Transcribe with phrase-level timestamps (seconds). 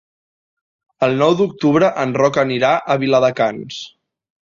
[1.09, 3.83] El nou d'octubre en Roc anirà a Viladecans.